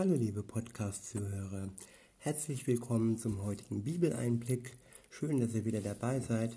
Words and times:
Hallo 0.00 0.14
liebe 0.14 0.42
Podcast-Zuhörer, 0.42 1.68
herzlich 2.16 2.66
willkommen 2.66 3.18
zum 3.18 3.42
heutigen 3.42 3.82
Bibeleinblick. 3.82 4.78
Schön, 5.10 5.40
dass 5.40 5.52
ihr 5.52 5.66
wieder 5.66 5.82
dabei 5.82 6.20
seid. 6.20 6.56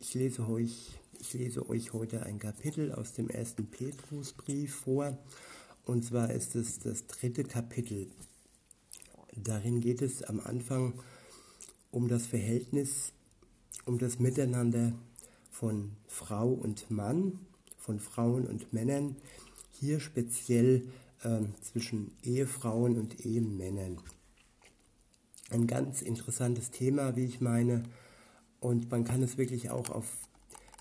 Ich 0.00 0.14
lese 0.14 0.48
euch, 0.48 0.98
ich 1.20 1.34
lese 1.34 1.68
euch 1.68 1.92
heute 1.92 2.22
ein 2.22 2.38
Kapitel 2.38 2.90
aus 2.92 3.12
dem 3.12 3.28
ersten 3.28 3.66
Petrusbrief 3.66 4.76
vor. 4.76 5.18
Und 5.84 6.06
zwar 6.06 6.30
ist 6.30 6.56
es 6.56 6.78
das 6.78 7.06
dritte 7.06 7.44
Kapitel. 7.44 8.06
Darin 9.36 9.82
geht 9.82 10.00
es 10.00 10.22
am 10.22 10.40
Anfang 10.40 10.94
um 11.90 12.08
das 12.08 12.26
Verhältnis, 12.26 13.12
um 13.84 13.98
das 13.98 14.20
Miteinander 14.20 14.94
von 15.50 15.90
Frau 16.06 16.48
und 16.48 16.90
Mann, 16.90 17.40
von 17.76 18.00
Frauen 18.00 18.46
und 18.46 18.72
Männern, 18.72 19.16
hier 19.70 20.00
speziell 20.00 20.88
äh, 21.24 21.40
zwischen 21.60 22.12
Ehefrauen 22.22 22.96
und 22.96 23.24
Ehemännern. 23.24 24.00
Ein 25.50 25.66
ganz 25.66 26.02
interessantes 26.02 26.70
Thema, 26.70 27.16
wie 27.16 27.24
ich 27.24 27.40
meine, 27.40 27.82
und 28.60 28.90
man 28.90 29.04
kann 29.04 29.22
es 29.22 29.36
wirklich 29.36 29.70
auch 29.70 29.90
auf 29.90 30.06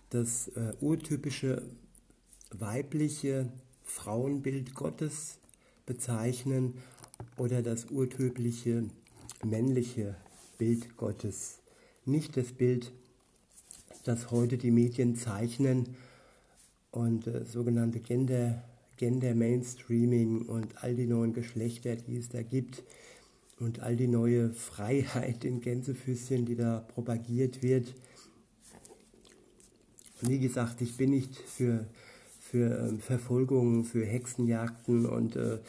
das 0.09 0.47
äh, 0.49 0.73
urtypische 0.79 1.63
weibliche 2.51 3.51
Frauenbild 3.83 4.75
Gottes 4.75 5.39
bezeichnen 5.85 6.75
oder 7.37 7.61
das 7.61 7.85
urtypische 7.85 8.87
männliche 9.43 10.15
Bild 10.57 10.95
Gottes. 10.97 11.59
Nicht 12.05 12.37
das 12.37 12.53
Bild, 12.53 12.91
das 14.03 14.31
heute 14.31 14.57
die 14.57 14.71
Medien 14.71 15.15
zeichnen 15.15 15.95
und 16.91 17.27
äh, 17.27 17.43
sogenannte 17.45 17.99
Gender 17.99 18.63
Gender 18.97 19.35
Mainstreaming 19.35 20.43
und 20.43 20.83
all 20.83 20.95
die 20.95 21.07
neuen 21.07 21.33
Geschlechter, 21.33 21.95
die 21.95 22.17
es 22.17 22.29
da 22.29 22.41
gibt 22.41 22.83
und 23.59 23.79
all 23.79 23.95
die 23.95 24.07
neue 24.07 24.51
Freiheit 24.51 25.45
in 25.45 25.61
Gänsefüßchen, 25.61 26.45
die 26.45 26.55
da 26.55 26.79
propagiert 26.79 27.63
wird. 27.63 27.93
Wie 30.21 30.39
gesagt, 30.39 30.81
ich 30.81 30.95
bin 30.95 31.09
nicht 31.09 31.35
für, 31.35 31.85
für 32.39 32.87
ähm, 32.87 32.99
Verfolgung, 32.99 33.83
für 33.83 34.05
Hexenjagden 34.05 35.05
und 35.05 35.35
äh, 35.35 35.59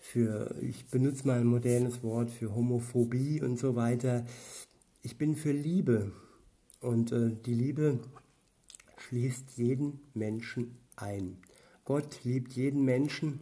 für, 0.00 0.54
ich 0.60 0.86
benutze 0.86 1.26
mal 1.26 1.40
ein 1.40 1.46
modernes 1.46 2.02
Wort, 2.02 2.30
für 2.30 2.54
Homophobie 2.54 3.40
und 3.40 3.58
so 3.58 3.76
weiter. 3.76 4.26
Ich 5.02 5.16
bin 5.16 5.36
für 5.36 5.52
Liebe 5.52 6.12
und 6.80 7.12
äh, 7.12 7.30
die 7.46 7.54
Liebe 7.54 8.00
schließt 8.98 9.56
jeden 9.56 10.00
Menschen 10.14 10.76
ein. 10.96 11.38
Gott 11.84 12.24
liebt 12.24 12.54
jeden 12.54 12.84
Menschen. 12.84 13.40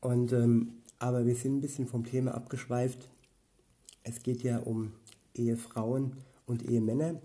Und, 0.00 0.32
ähm, 0.32 0.74
aber 0.98 1.26
wir 1.26 1.34
sind 1.34 1.56
ein 1.56 1.60
bisschen 1.60 1.86
vom 1.86 2.04
Thema 2.04 2.34
abgeschweift. 2.34 3.08
Es 4.04 4.22
geht 4.22 4.42
ja 4.42 4.58
um 4.58 4.92
Ehefrauen 5.34 6.12
und 6.46 6.62
Ehemänner, 6.62 7.20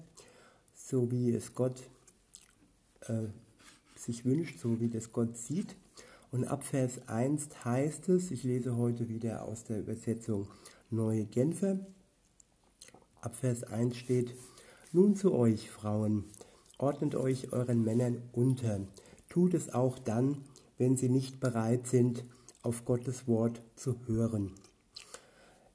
so 0.75 1.11
wie 1.11 1.31
es 1.31 1.53
Gott 1.53 1.83
äh, 3.01 3.27
sich 3.95 4.25
wünscht, 4.25 4.59
so 4.59 4.79
wie 4.79 4.89
das 4.89 5.11
Gott 5.11 5.37
sieht. 5.37 5.75
Und 6.31 6.45
ab 6.45 6.63
Vers 6.63 7.07
1 7.07 7.63
heißt 7.63 8.09
es, 8.09 8.31
ich 8.31 8.43
lese 8.43 8.75
heute 8.75 9.07
wieder 9.07 9.43
aus 9.43 9.65
der 9.65 9.79
Übersetzung 9.79 10.47
Neue 10.89 11.25
Genfer. 11.25 11.79
Ab 13.21 13.35
Vers 13.35 13.63
1 13.63 13.95
steht, 13.95 14.33
nun 14.91 15.15
zu 15.15 15.33
euch, 15.33 15.69
Frauen, 15.69 16.25
ordnet 16.77 17.15
euch 17.15 17.53
euren 17.53 17.83
Männern 17.83 18.21
unter, 18.31 18.81
tut 19.33 19.55
es 19.55 19.73
auch 19.73 19.97
dann, 19.97 20.43
wenn 20.77 20.95
sie 20.95 21.09
nicht 21.09 21.39
bereit 21.39 21.87
sind, 21.87 22.23
auf 22.61 22.85
Gottes 22.85 23.27
Wort 23.27 23.63
zu 23.75 23.95
hören. 24.05 24.51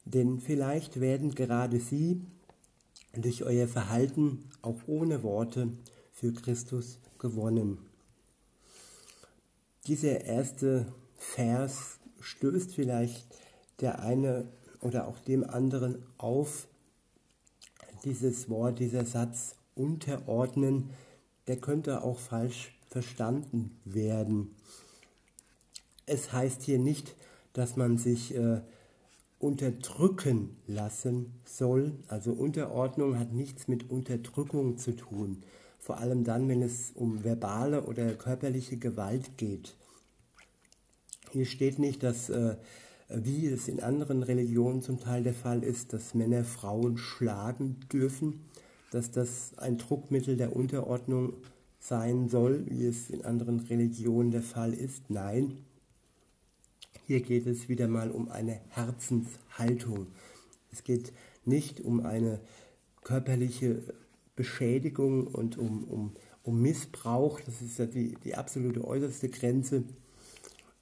Denn 0.04 0.38
vielleicht 0.38 1.00
werden 1.00 1.34
gerade 1.34 1.80
sie 1.80 2.20
durch 3.14 3.42
euer 3.42 3.66
Verhalten 3.66 4.48
auch 4.62 4.76
ohne 4.86 5.24
Worte 5.24 5.72
für 6.12 6.32
Christus 6.32 7.00
gewonnen. 7.18 7.78
Dieser 9.88 10.20
erste 10.20 10.86
Vers 11.16 11.98
stößt 12.20 12.72
vielleicht 12.72 13.26
der 13.80 13.98
eine 13.98 14.46
oder 14.82 15.08
auch 15.08 15.18
dem 15.18 15.42
anderen 15.42 16.06
auf. 16.16 16.68
Dieses 18.04 18.48
Wort, 18.48 18.78
dieser 18.78 19.04
Satz 19.04 19.56
unterordnen, 19.74 20.90
der 21.48 21.56
könnte 21.56 22.04
auch 22.04 22.20
falsch 22.20 22.77
verstanden 22.88 23.78
werden. 23.84 24.54
Es 26.06 26.32
heißt 26.32 26.62
hier 26.62 26.78
nicht, 26.78 27.14
dass 27.52 27.76
man 27.76 27.98
sich 27.98 28.34
äh, 28.34 28.60
unterdrücken 29.38 30.56
lassen 30.66 31.34
soll. 31.44 31.92
Also 32.08 32.32
Unterordnung 32.32 33.18
hat 33.18 33.32
nichts 33.32 33.68
mit 33.68 33.90
Unterdrückung 33.90 34.78
zu 34.78 34.96
tun. 34.96 35.42
Vor 35.78 35.98
allem 35.98 36.24
dann, 36.24 36.48
wenn 36.48 36.62
es 36.62 36.92
um 36.94 37.24
verbale 37.24 37.84
oder 37.84 38.14
körperliche 38.14 38.78
Gewalt 38.78 39.36
geht. 39.36 39.76
Hier 41.30 41.46
steht 41.46 41.78
nicht, 41.78 42.02
dass, 42.02 42.30
äh, 42.30 42.56
wie 43.08 43.46
es 43.46 43.68
in 43.68 43.80
anderen 43.80 44.22
Religionen 44.22 44.82
zum 44.82 44.98
Teil 44.98 45.22
der 45.22 45.34
Fall 45.34 45.62
ist, 45.62 45.92
dass 45.92 46.14
Männer 46.14 46.44
Frauen 46.44 46.96
schlagen 46.98 47.80
dürfen, 47.92 48.44
dass 48.90 49.10
das 49.10 49.52
ein 49.58 49.78
Druckmittel 49.78 50.36
der 50.36 50.56
Unterordnung 50.56 51.34
ist 51.34 51.57
sein 51.78 52.28
soll, 52.28 52.64
wie 52.68 52.86
es 52.86 53.10
in 53.10 53.24
anderen 53.24 53.60
Religionen 53.60 54.30
der 54.30 54.42
Fall 54.42 54.74
ist. 54.74 55.10
Nein, 55.10 55.58
hier 57.06 57.20
geht 57.20 57.46
es 57.46 57.68
wieder 57.68 57.88
mal 57.88 58.10
um 58.10 58.28
eine 58.28 58.60
Herzenshaltung. 58.68 60.08
Es 60.70 60.84
geht 60.84 61.12
nicht 61.44 61.80
um 61.80 62.04
eine 62.04 62.40
körperliche 63.02 63.82
Beschädigung 64.36 65.26
und 65.26 65.56
um, 65.56 65.84
um, 65.84 66.12
um 66.42 66.60
Missbrauch. 66.60 67.40
Das 67.40 67.62
ist 67.62 67.78
ja 67.78 67.86
die, 67.86 68.14
die 68.24 68.34
absolute 68.34 68.86
äußerste 68.86 69.30
Grenze. 69.30 69.84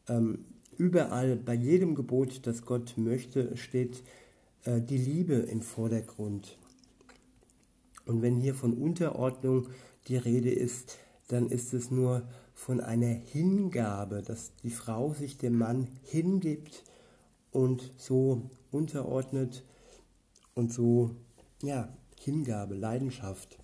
Ähm, 0.09 0.45
überall, 0.77 1.37
bei 1.37 1.55
jedem 1.55 1.95
Gebot, 1.95 2.47
das 2.47 2.65
Gott 2.65 2.95
möchte, 2.97 3.57
steht 3.57 4.03
äh, 4.65 4.81
die 4.81 4.99
Liebe 4.99 5.35
im 5.35 5.63
Vordergrund. 5.63 6.59
Und 8.05 8.23
wenn 8.23 8.37
hier 8.37 8.55
von 8.55 8.73
Unterordnung 8.73 9.69
die 10.07 10.17
Rede 10.17 10.51
ist, 10.51 10.99
dann 11.29 11.49
ist 11.49 11.75
es 11.75 11.91
nur 11.91 12.29
von 12.55 12.81
einer 12.81 13.13
Hingabe, 13.13 14.23
dass 14.23 14.53
die 14.63 14.71
Frau 14.71 15.13
sich 15.13 15.37
dem 15.37 15.59
Mann 15.59 15.89
hingibt 16.03 16.85
und 17.51 17.93
so 17.99 18.51
unterordnet 18.71 19.65
und 20.55 20.73
so, 20.73 21.11
ja, 21.63 21.93
Hingabe, 22.19 22.75
Leidenschaft. 22.75 23.59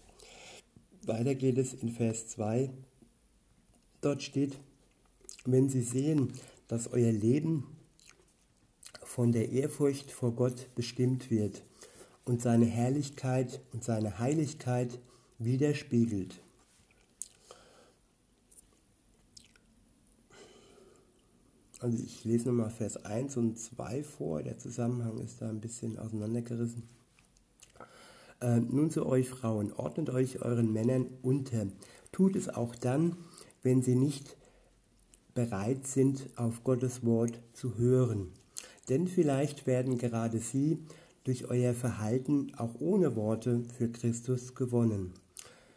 Weiter 1.04 1.34
geht 1.34 1.58
es 1.58 1.74
in 1.74 1.90
Vers 1.90 2.28
2. 2.28 2.70
Dort 4.00 4.22
steht, 4.22 4.58
wenn 5.44 5.68
Sie 5.68 5.82
sehen, 5.82 6.32
dass 6.68 6.92
euer 6.92 7.12
Leben 7.12 7.76
von 9.02 9.32
der 9.32 9.50
Ehrfurcht 9.50 10.12
vor 10.12 10.32
Gott 10.32 10.68
bestimmt 10.74 11.30
wird 11.30 11.64
und 12.24 12.40
seine 12.40 12.66
Herrlichkeit 12.66 13.60
und 13.72 13.84
seine 13.84 14.18
Heiligkeit 14.18 15.00
widerspiegelt. 15.44 16.40
Also 21.80 21.98
ich 22.02 22.24
lese 22.24 22.48
nochmal 22.48 22.70
Vers 22.70 23.04
1 23.04 23.36
und 23.36 23.58
2 23.58 24.04
vor, 24.04 24.42
der 24.42 24.56
Zusammenhang 24.56 25.18
ist 25.18 25.42
da 25.42 25.48
ein 25.48 25.60
bisschen 25.60 25.98
auseinandergerissen. 25.98 26.84
Äh, 28.40 28.60
nun 28.60 28.90
zu 28.90 29.04
euch 29.04 29.28
Frauen, 29.28 29.72
ordnet 29.72 30.10
euch 30.10 30.42
euren 30.42 30.72
Männern 30.72 31.06
unter. 31.22 31.66
Tut 32.12 32.36
es 32.36 32.48
auch 32.48 32.76
dann, 32.76 33.16
wenn 33.62 33.82
sie 33.82 33.96
nicht 33.96 34.36
bereit 35.34 35.86
sind, 35.86 36.28
auf 36.36 36.62
Gottes 36.62 37.04
Wort 37.04 37.40
zu 37.52 37.76
hören. 37.78 38.28
Denn 38.88 39.08
vielleicht 39.08 39.66
werden 39.66 39.98
gerade 39.98 40.38
sie 40.38 40.78
durch 41.24 41.48
euer 41.50 41.74
Verhalten 41.74 42.52
auch 42.56 42.80
ohne 42.80 43.16
Worte 43.16 43.64
für 43.76 43.88
Christus 43.88 44.54
gewonnen 44.54 45.14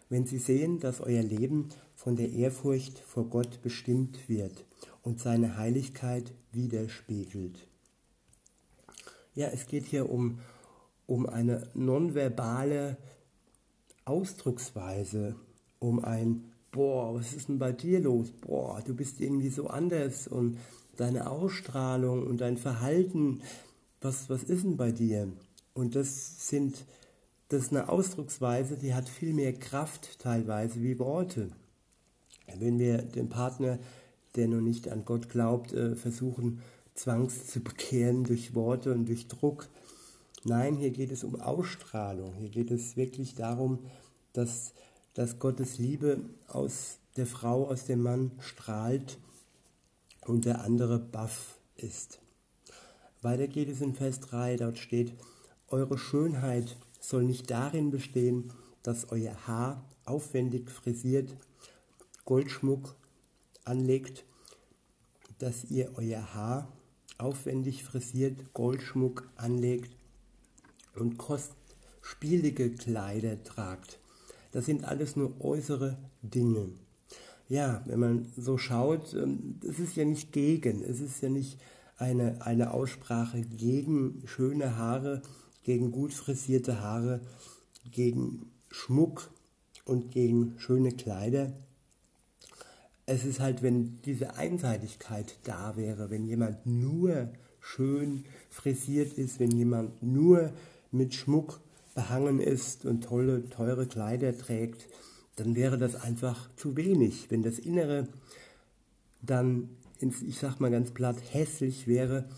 wenn 0.10 0.26
sie 0.26 0.38
sehen, 0.38 0.80
dass 0.80 1.02
euer 1.02 1.24
Leben 1.24 1.70
von 1.96 2.16
der 2.16 2.32
Ehrfurcht 2.32 3.00
vor 3.00 3.26
Gott 3.30 3.62
bestimmt 3.62 4.30
wird 4.30 4.66
und 5.02 5.20
seine 5.20 5.58
Heiligkeit 5.58 6.34
widerspiegelt. 6.52 7.68
Ja, 9.34 9.48
es 9.48 9.68
geht 9.68 9.86
hier 9.86 10.10
um, 10.10 10.40
um 11.06 11.28
eine 11.28 11.70
nonverbale 11.74 12.98
Ausdrucksweise, 14.06 15.36
um 15.80 16.04
ein 16.04 16.52
Boah, 16.72 17.16
was 17.16 17.32
ist 17.32 17.48
denn 17.48 17.58
bei 17.58 17.72
dir 17.72 18.02
los? 18.02 18.32
Boah, 18.32 18.82
du 18.86 18.94
bist 18.94 19.22
irgendwie 19.22 19.50
so 19.50 19.68
anders 19.68 20.28
und 20.28 20.58
deine 20.98 21.30
Ausstrahlung 21.30 22.28
und 22.28 22.42
dein 22.42 22.58
Verhalten, 22.58 23.42
was, 24.02 24.30
was 24.30 24.44
ist 24.44 24.66
denn 24.66 24.76
bei 24.76 24.92
dir? 24.92 25.32
Und 25.74 25.96
das 25.96 26.50
sind 26.50 26.86
das 27.50 27.64
ist 27.64 27.72
eine 27.72 27.90
Ausdrucksweise, 27.90 28.78
die 28.78 28.94
hat 28.94 29.08
viel 29.08 29.34
mehr 29.34 29.54
Kraft 29.54 30.20
teilweise 30.20 30.82
wie 30.82 30.98
Worte. 31.00 31.52
Wenn 32.58 32.80
wir 32.80 33.00
den 33.00 33.30
Partner, 33.30 33.80
der 34.36 34.48
noch 34.48 34.62
nicht 34.62 34.90
an 34.90 35.06
Gott 35.06 35.30
glaubt, 35.30 35.74
äh, 35.74 35.96
versuchen 35.96 36.62
zwangs 36.96 37.48
zu 37.48 37.60
bekehren 37.60 38.24
durch 38.24 38.56
Worte 38.56 38.94
und 38.94 39.08
durch 39.08 39.28
Druck. 39.28 39.68
Nein, 40.44 40.76
hier 40.76 40.92
geht 40.92 41.12
es 41.12 41.24
um 41.24 41.40
Ausstrahlung. 41.40 42.34
Hier 42.36 42.50
geht 42.50 42.72
es 42.72 42.96
wirklich 42.96 43.36
darum, 43.36 43.80
dass, 44.34 44.74
dass 45.14 45.40
Gottes 45.40 45.78
Liebe 45.78 46.20
aus 46.48 47.00
der 47.18 47.26
Frau, 47.26 47.68
aus 47.68 47.86
dem 47.86 48.02
Mann 48.02 48.32
strahlt 48.40 49.18
und 50.22 50.46
der 50.46 50.62
andere 50.62 51.00
baff 51.00 51.58
ist. 51.76 52.20
Weiter 53.22 53.48
geht 53.48 53.70
es 53.70 53.82
in 53.82 53.96
Vers 53.96 54.20
3, 54.20 54.58
dort 54.58 54.78
steht, 54.78 55.14
eure 55.68 55.98
Schönheit 55.98 56.78
soll 57.10 57.24
nicht 57.24 57.50
darin 57.52 57.92
bestehen, 57.92 58.52
dass 58.84 59.10
euer 59.10 59.48
Haar 59.48 59.84
aufwendig 60.06 60.70
frisiert, 60.70 61.36
Goldschmuck 62.26 62.96
anlegt, 63.64 64.26
dass 65.40 65.66
ihr 65.66 65.92
euer 65.96 66.34
Haar 66.34 66.72
aufwendig 67.18 67.84
frisiert, 67.84 68.54
Goldschmuck 68.54 69.28
anlegt 69.36 69.96
und 70.96 71.18
kostspielige 71.18 72.72
Kleider 72.72 73.44
tragt. 73.44 74.00
Das 74.52 74.66
sind 74.66 74.86
alles 74.86 75.16
nur 75.16 75.40
äußere 75.42 75.98
Dinge. 76.22 76.70
Ja, 77.48 77.84
wenn 77.86 78.00
man 78.00 78.32
so 78.38 78.58
schaut, 78.58 79.14
ähm, 79.14 79.60
es 79.68 79.80
ist 79.80 79.96
ja 79.96 80.06
nicht 80.06 80.32
gegen, 80.32 80.84
es 80.84 81.00
ist 81.00 81.22
ja 81.22 81.30
nicht 81.30 81.60
eine, 81.98 82.42
eine 82.42 82.72
Aussprache 82.72 83.42
gegen 83.42 84.24
schöne 84.26 84.78
Haare, 84.78 85.22
gegen 85.66 85.92
gut 85.92 86.14
frisierte 86.14 86.80
Haare, 86.80 87.20
gegen 87.92 88.52
Schmuck 88.70 89.32
und 89.84 90.12
gegen 90.12 90.54
schöne 90.58 90.92
Kleider. 90.92 91.54
Es 93.08 93.26
ist 93.26 93.40
halt, 93.40 93.62
wenn 93.62 94.00
diese 94.04 94.36
Einseitigkeit 94.36 95.38
da 95.44 95.76
wäre, 95.76 96.10
wenn 96.10 96.26
jemand 96.26 96.66
nur 96.66 97.30
schön 97.60 98.26
frisiert 98.50 99.14
ist, 99.14 99.40
wenn 99.40 99.52
jemand 99.52 100.02
nur 100.02 100.52
mit 100.92 101.16
Schmuck 101.16 101.60
behangen 101.96 102.40
ist 102.40 102.86
und 102.86 103.04
tolle, 103.04 103.50
teure 103.50 103.88
Kleider 103.88 104.38
trägt, 104.38 104.88
dann 105.36 105.56
wäre 105.56 105.78
das 105.78 105.96
einfach 105.96 106.48
zu 106.56 106.78
wenig. 106.78 107.32
Wenn 107.32 107.42
das 107.42 107.58
Innere 107.58 108.08
dann, 109.24 109.70
ins, 110.00 110.22
ich 110.22 110.38
sag 110.38 110.60
mal 110.60 110.70
ganz 110.70 110.92
platt, 110.92 111.18
hässlich 111.32 111.88
wäre 111.88 112.30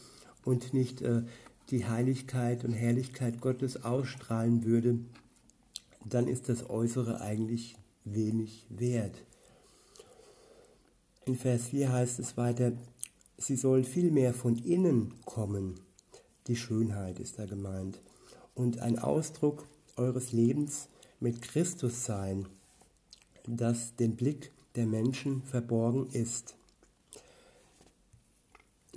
und 0.46 0.74
nicht 0.74 1.02
äh, 1.02 1.24
die 1.70 1.86
Heiligkeit 1.86 2.64
und 2.64 2.74
Herrlichkeit 2.74 3.42
Gottes 3.42 3.84
ausstrahlen 3.84 4.64
würde, 4.64 5.00
dann 6.06 6.28
ist 6.28 6.50
das 6.50 6.70
Äußere 6.70 7.22
eigentlich 7.22 7.76
wenig 8.06 8.66
wert. 8.70 9.24
In 11.26 11.36
Vers 11.36 11.68
4 11.68 11.92
heißt 11.92 12.20
es 12.20 12.38
weiter, 12.38 12.72
sie 13.38 13.58
soll 13.58 13.84
vielmehr 13.84 14.34
von 14.34 14.56
innen 14.56 15.14
kommen. 15.26 15.76
Die 16.48 16.56
Schönheit 16.56 17.20
ist 17.20 17.38
da 17.38 17.46
gemeint. 17.46 18.02
Und 18.56 18.80
ein 18.80 18.98
Ausdruck 18.98 19.68
eures 19.98 20.32
Lebens 20.32 20.88
mit 21.20 21.42
Christus 21.42 22.06
sein, 22.06 22.48
das 23.46 23.96
den 23.96 24.16
Blick 24.16 24.52
der 24.76 24.86
Menschen 24.86 25.44
verborgen 25.44 26.08
ist. 26.12 26.57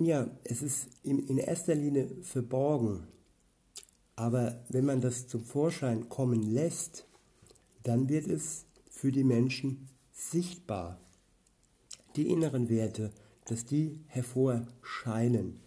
Ja, 0.03 0.27
es 0.43 0.63
ist 0.63 0.87
in 1.03 1.37
erster 1.37 1.75
Linie 1.75 2.09
verborgen, 2.23 3.03
aber 4.15 4.59
wenn 4.69 4.83
man 4.83 4.99
das 4.99 5.27
zum 5.27 5.43
Vorschein 5.43 6.09
kommen 6.09 6.41
lässt, 6.41 7.05
dann 7.83 8.09
wird 8.09 8.27
es 8.27 8.65
für 8.89 9.11
die 9.11 9.23
Menschen 9.23 9.89
sichtbar. 10.11 10.97
Die 12.15 12.31
inneren 12.31 12.67
Werte, 12.67 13.11
dass 13.45 13.65
die 13.65 13.99
hervorscheinen. 14.07 15.59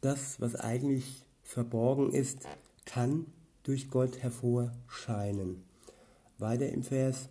Das, 0.00 0.40
was 0.40 0.56
eigentlich 0.56 1.26
verborgen 1.42 2.14
ist, 2.14 2.48
kann 2.86 3.26
durch 3.62 3.90
Gott 3.90 4.22
hervorscheinen. 4.22 5.64
Weiter 6.38 6.70
im 6.70 6.82
Vers, 6.82 7.28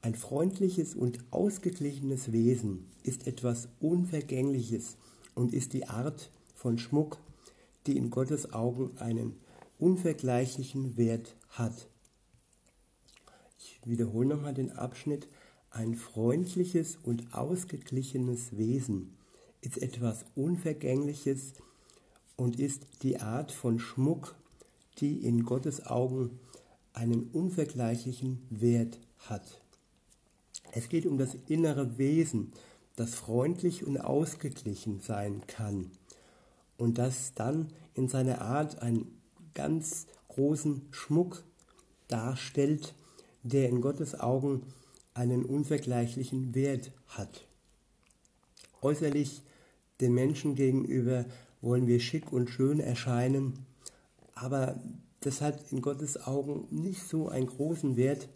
ein 0.00 0.14
freundliches 0.14 0.94
und 0.94 1.18
ausgeglichenes 1.30 2.32
Wesen 2.32 2.86
ist 3.02 3.26
etwas 3.26 3.68
Unvergängliches 3.78 4.96
und 5.38 5.54
ist 5.54 5.72
die 5.72 5.86
Art 5.86 6.30
von 6.56 6.78
Schmuck, 6.78 7.18
die 7.86 7.96
in 7.96 8.10
Gottes 8.10 8.52
Augen 8.52 8.98
einen 8.98 9.36
unvergleichlichen 9.78 10.96
Wert 10.96 11.36
hat. 11.50 11.88
Ich 13.60 13.80
wiederhole 13.84 14.28
nochmal 14.28 14.54
den 14.54 14.72
Abschnitt. 14.72 15.28
Ein 15.70 15.94
freundliches 15.94 16.96
und 16.96 17.34
ausgeglichenes 17.34 18.56
Wesen 18.56 19.16
ist 19.60 19.78
etwas 19.80 20.24
Unvergängliches 20.34 21.52
und 22.36 22.58
ist 22.58 22.88
die 23.02 23.20
Art 23.20 23.52
von 23.52 23.78
Schmuck, 23.78 24.34
die 24.98 25.24
in 25.24 25.44
Gottes 25.44 25.86
Augen 25.86 26.40
einen 26.94 27.28
unvergleichlichen 27.32 28.44
Wert 28.50 28.98
hat. 29.18 29.62
Es 30.72 30.88
geht 30.88 31.06
um 31.06 31.16
das 31.16 31.36
innere 31.46 31.96
Wesen, 31.96 32.52
das 32.98 33.14
freundlich 33.14 33.86
und 33.86 33.98
ausgeglichen 33.98 35.00
sein 35.00 35.42
kann 35.46 35.90
und 36.76 36.98
das 36.98 37.32
dann 37.34 37.68
in 37.94 38.08
seiner 38.08 38.40
Art 38.40 38.82
einen 38.82 39.20
ganz 39.54 40.06
großen 40.28 40.82
Schmuck 40.90 41.44
darstellt, 42.08 42.94
der 43.42 43.68
in 43.68 43.80
Gottes 43.80 44.18
Augen 44.18 44.62
einen 45.14 45.44
unvergleichlichen 45.44 46.54
Wert 46.54 46.92
hat. 47.08 47.46
Äußerlich 48.82 49.42
den 50.00 50.14
Menschen 50.14 50.54
gegenüber 50.54 51.24
wollen 51.60 51.86
wir 51.86 52.00
schick 52.00 52.32
und 52.32 52.50
schön 52.50 52.80
erscheinen, 52.80 53.66
aber 54.34 54.80
das 55.20 55.40
hat 55.40 55.72
in 55.72 55.82
Gottes 55.82 56.26
Augen 56.26 56.66
nicht 56.70 57.02
so 57.02 57.28
einen 57.28 57.46
großen 57.46 57.96
Wert, 57.96 58.28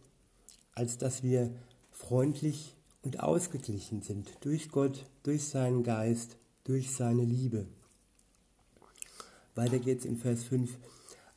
als 0.74 0.98
dass 0.98 1.22
wir 1.22 1.52
freundlich 1.90 2.76
und 3.02 3.20
ausgeglichen 3.20 4.02
sind 4.02 4.30
durch 4.40 4.70
Gott, 4.70 5.06
durch 5.22 5.44
seinen 5.44 5.82
Geist, 5.82 6.36
durch 6.64 6.90
seine 6.92 7.24
Liebe. 7.24 7.66
Weiter 9.54 9.78
geht's 9.78 10.04
in 10.04 10.16
Vers 10.16 10.44
5. 10.44 10.76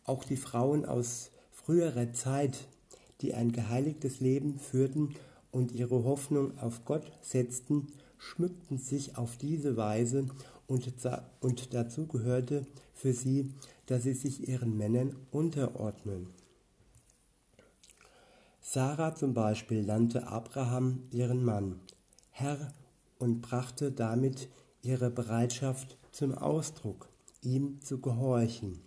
Auch 0.06 0.24
die 0.24 0.38
Frauen 0.38 0.86
aus 0.86 1.32
früherer 1.52 2.14
Zeit, 2.14 2.68
die 3.22 3.34
ein 3.34 3.52
geheiligtes 3.52 4.20
Leben 4.20 4.60
führten 4.60 5.16
und 5.52 5.72
ihre 5.72 6.04
Hoffnung 6.04 6.58
auf 6.60 6.86
Gott 6.86 7.12
setzten, 7.22 7.88
schmückten 8.18 8.78
sich 8.78 9.18
auf 9.18 9.38
diese 9.38 9.76
Weise 9.78 10.28
und, 10.68 10.92
und 11.42 11.74
dazu 11.74 12.08
gehörte 12.08 12.66
für 12.94 13.14
sie, 13.14 13.52
dass 13.88 14.04
sie 14.04 14.14
sich 14.14 14.48
ihren 14.48 14.78
Männern 14.78 15.16
unterordnen. 15.32 16.28
Sarah 18.68 19.14
zum 19.14 19.36
Beispiel 19.36 19.84
nannte 19.84 20.26
Abraham 20.26 21.04
ihren 21.12 21.46
Mann 21.46 21.80
Herr 22.32 22.74
und 23.20 23.42
brachte 23.42 23.92
damit 23.92 24.50
ihre 24.82 25.12
Bereitschaft 25.12 26.00
zum 26.12 26.34
Ausdruck, 26.34 27.08
ihm 27.44 27.80
zu 27.82 28.02
gehorchen. 28.02 28.82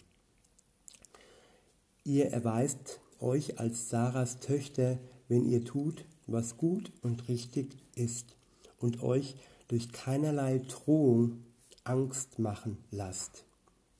Ihr 2.02 2.26
erweist 2.26 3.00
euch 3.20 3.61
als 3.61 3.88
Sarahs 3.88 4.40
Töchter, 4.40 4.99
wenn 5.28 5.44
ihr 5.44 5.64
tut, 5.64 6.04
was 6.26 6.56
gut 6.56 6.92
und 7.02 7.28
richtig 7.28 7.76
ist 7.94 8.35
und 8.80 9.04
euch 9.04 9.37
durch 9.68 9.92
keinerlei 9.92 10.58
Drohung 10.58 11.44
Angst 11.85 12.40
machen 12.40 12.78
lasst. 12.90 13.44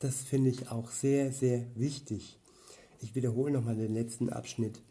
Das 0.01 0.23
finde 0.23 0.51
ich 0.51 0.73
auch 0.73 0.91
sehr, 0.91 1.31
sehr 1.31 1.65
wichtig. 1.77 2.41
Ich 3.01 3.15
wiederhole 3.15 3.53
nochmal 3.53 3.77
den 3.77 3.95
letzten 3.95 4.29
Abschnitt. 4.29 4.83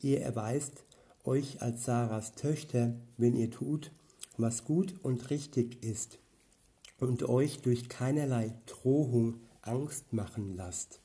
Ihr 0.00 0.20
erweist 0.20 0.84
euch 1.24 1.60
als 1.60 1.84
Sarahs 1.84 2.32
Töchter, 2.32 2.94
wenn 3.16 3.34
ihr 3.34 3.50
tut, 3.50 3.90
was 4.36 4.64
gut 4.64 4.94
und 5.02 5.30
richtig 5.30 5.82
ist 5.82 6.18
und 7.00 7.28
euch 7.28 7.60
durch 7.62 7.88
keinerlei 7.88 8.54
Drohung 8.66 9.40
Angst 9.62 10.12
machen 10.12 10.54
lasst. 10.56 11.00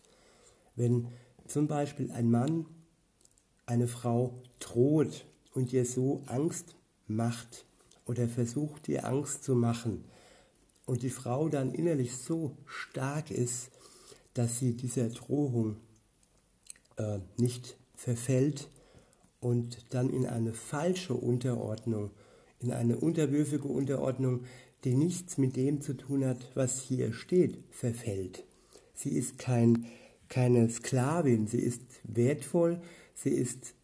Wenn 0.76 1.08
zum 1.48 1.68
Beispiel 1.68 2.12
ein 2.12 2.30
Mann 2.30 2.68
eine 3.66 3.88
Frau 3.88 4.42
droht 4.60 5.26
und 5.54 5.74
ihr 5.74 5.86
so 5.86 6.22
Angst 6.28 6.76
macht 7.08 7.66
oder 8.06 8.28
versucht 8.28 8.88
ihr 8.90 9.06
Angst 9.06 9.44
zu 9.44 9.56
machen 9.56 10.06
und 10.86 11.02
die 11.02 11.10
Frau 11.10 11.50
dann 11.50 11.74
innerlich 11.74 12.16
so 12.16 12.58
stark 12.66 13.32
ist, 13.32 13.72
dass 14.36 14.60
sie 14.60 14.76
dieser 14.76 15.10
Drohung 15.10 15.78
äh, 16.98 17.20
nicht 17.38 17.78
verfällt, 17.96 18.70
und 19.44 19.86
dann 19.90 20.10
in 20.10 20.26
eine 20.26 20.54
falsche 20.54 21.14
Unterordnung, 21.14 22.12
in 22.60 22.72
eine 22.72 22.98
unterwürfige 22.98 23.68
Unterordnung, 23.68 24.46
die 24.84 24.96
nichts 24.96 25.38
mit 25.38 25.56
dem 25.56 25.82
zu 25.82 25.94
tun 25.94 26.26
hat, 26.26 26.52
was 26.56 26.82
hier 26.82 27.14
steht, 27.14 27.64
verfällt. 27.72 28.44
Sie 28.94 29.10
ist 29.10 29.38
kein, 29.38 29.86
keine 30.30 30.70
Sklavin, 30.70 31.48
sie 31.48 31.60
ist 31.60 31.82
wertvoll, 32.04 32.82
sie 33.16 33.32
ist 33.32 33.76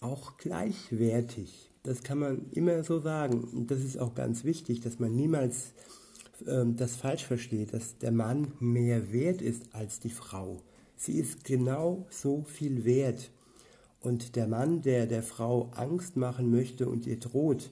auch 0.00 0.36
gleichwertig. 0.36 1.70
Das 1.82 2.02
kann 2.02 2.18
man 2.18 2.50
immer 2.52 2.84
so 2.84 3.00
sagen. 3.00 3.44
Und 3.44 3.70
das 3.70 3.80
ist 3.80 3.98
auch 3.98 4.14
ganz 4.14 4.44
wichtig, 4.44 4.80
dass 4.80 4.98
man 4.98 5.14
niemals 5.14 5.72
ähm, 6.46 6.76
das 6.76 6.96
falsch 6.96 7.24
versteht, 7.24 7.72
dass 7.72 7.98
der 7.98 8.12
Mann 8.12 8.52
mehr 8.60 9.12
wert 9.12 9.42
ist 9.42 9.74
als 9.74 10.00
die 10.00 10.10
Frau. 10.10 10.60
Sie 10.96 11.18
ist 11.18 11.44
genau 11.44 12.06
so 12.10 12.44
viel 12.44 12.84
wert. 12.84 13.30
Und 14.02 14.36
der 14.36 14.48
Mann, 14.48 14.82
der 14.82 15.06
der 15.06 15.22
Frau 15.22 15.70
Angst 15.74 16.16
machen 16.16 16.50
möchte 16.50 16.88
und 16.88 17.06
ihr 17.06 17.18
droht, 17.18 17.70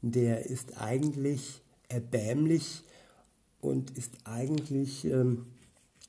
der 0.00 0.46
ist 0.46 0.80
eigentlich 0.80 1.60
erbärmlich 1.88 2.82
und 3.60 3.96
ist 3.96 4.12
eigentlich 4.24 5.04
ähm, 5.04 5.46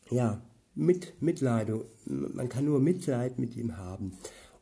ja, 0.10 0.42
mit 0.74 1.22
Mitleid. 1.22 1.72
Man 2.06 2.50
kann 2.50 2.66
nur 2.66 2.80
Mitleid 2.80 3.40
mit 3.40 3.56
ihm 3.56 3.78
haben. 3.78 4.14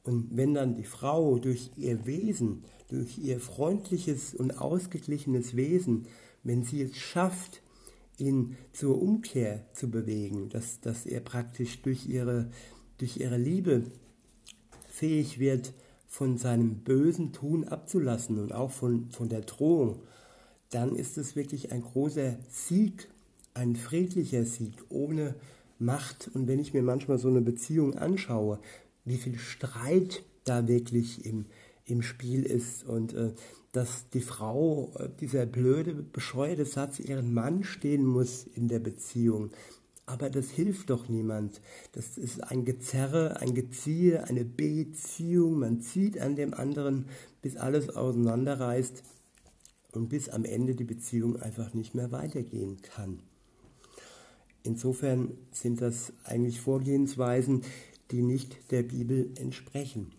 Und 0.03 0.35
wenn 0.35 0.53
dann 0.53 0.75
die 0.75 0.83
Frau 0.83 1.37
durch 1.37 1.71
ihr 1.77 2.05
Wesen, 2.05 2.63
durch 2.89 3.17
ihr 3.17 3.39
freundliches 3.39 4.33
und 4.33 4.59
ausgeglichenes 4.59 5.55
Wesen, 5.55 6.07
wenn 6.43 6.63
sie 6.63 6.81
es 6.81 6.95
schafft, 6.95 7.61
ihn 8.17 8.55
zur 8.71 9.01
Umkehr 9.01 9.65
zu 9.73 9.89
bewegen, 9.89 10.49
dass, 10.49 10.79
dass 10.79 11.05
er 11.05 11.19
praktisch 11.19 11.81
durch 11.81 12.07
ihre, 12.07 12.49
durch 12.97 13.17
ihre 13.17 13.37
Liebe 13.37 13.91
fähig 14.95 15.39
wird, 15.39 15.73
von 16.07 16.37
seinem 16.37 16.77
bösen 16.77 17.33
Tun 17.33 17.65
abzulassen 17.65 18.39
und 18.39 18.53
auch 18.53 18.71
von, 18.71 19.09
von 19.11 19.27
der 19.27 19.41
Drohung, 19.41 19.99
dann 20.69 20.95
ist 20.95 21.17
es 21.17 21.35
wirklich 21.35 21.71
ein 21.71 21.81
großer 21.81 22.37
Sieg, 22.49 23.09
ein 23.53 23.75
friedlicher 23.75 24.45
Sieg 24.45 24.73
ohne 24.89 25.35
Macht. 25.77 26.29
Und 26.33 26.47
wenn 26.47 26.59
ich 26.59 26.73
mir 26.73 26.83
manchmal 26.83 27.17
so 27.17 27.27
eine 27.27 27.41
Beziehung 27.41 27.95
anschaue, 27.95 28.59
wie 29.03 29.17
viel 29.17 29.37
Streit 29.37 30.23
da 30.45 30.67
wirklich 30.67 31.25
im, 31.25 31.45
im 31.85 32.01
Spiel 32.01 32.43
ist 32.43 32.85
und 32.85 33.13
äh, 33.13 33.33
dass 33.73 34.09
die 34.11 34.21
Frau, 34.21 34.93
äh, 34.97 35.09
dieser 35.19 35.45
blöde, 35.45 35.93
bescheuerte 35.93 36.65
Satz, 36.65 36.99
ihren 36.99 37.33
Mann 37.33 37.63
stehen 37.63 38.05
muss 38.05 38.45
in 38.45 38.69
der 38.69 38.79
Beziehung. 38.79 39.51
Aber 40.07 40.29
das 40.29 40.51
hilft 40.51 40.91
doch 40.91 41.09
niemand. 41.09 41.61
Das 41.93 42.17
ist 42.17 42.43
ein 42.43 42.63
Gezerre, 42.63 43.39
ein 43.39 43.55
Geziehe, 43.55 44.23
eine 44.25 44.45
Beziehung. 44.45 45.59
Man 45.59 45.81
zieht 45.81 46.19
an 46.19 46.35
dem 46.35 46.53
anderen, 46.53 47.05
bis 47.41 47.57
alles 47.57 47.89
auseinanderreißt 47.89 49.03
und 49.93 50.09
bis 50.09 50.29
am 50.29 50.45
Ende 50.45 50.75
die 50.75 50.83
Beziehung 50.83 51.41
einfach 51.41 51.73
nicht 51.73 51.95
mehr 51.95 52.11
weitergehen 52.11 52.81
kann. 52.81 53.19
Insofern 54.61 55.37
sind 55.51 55.81
das 55.81 56.13
eigentlich 56.23 56.59
Vorgehensweisen, 56.59 57.63
die 58.11 58.21
nicht 58.21 58.71
der 58.71 58.83
Bibel 58.83 59.31
entsprechen. 59.35 60.11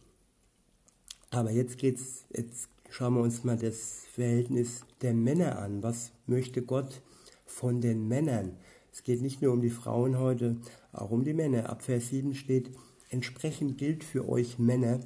Aber 1.30 1.50
jetzt 1.50 1.78
geht's, 1.78 2.24
jetzt 2.32 2.68
schauen 2.90 3.14
wir 3.14 3.22
uns 3.22 3.44
mal 3.44 3.56
das 3.56 4.04
Verhältnis 4.12 4.80
der 5.02 5.14
Männer 5.14 5.58
an. 5.58 5.82
Was 5.82 6.12
möchte 6.26 6.62
Gott 6.62 7.02
von 7.44 7.80
den 7.80 8.08
Männern? 8.08 8.56
Es 8.96 9.02
geht 9.02 9.20
nicht 9.20 9.42
nur 9.42 9.52
um 9.52 9.60
die 9.60 9.68
Frauen 9.68 10.18
heute, 10.18 10.56
auch 10.90 11.10
um 11.10 11.22
die 11.22 11.34
Männer. 11.34 11.68
Ab 11.68 11.82
Vers 11.82 12.08
7 12.08 12.34
steht, 12.34 12.70
entsprechend 13.10 13.76
gilt 13.76 14.02
für 14.02 14.26
euch 14.26 14.58
Männer, 14.58 15.00